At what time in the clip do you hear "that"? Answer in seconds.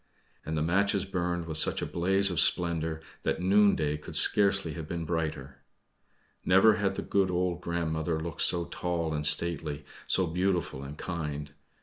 3.21-3.39